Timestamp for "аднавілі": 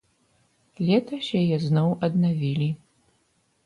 2.11-2.69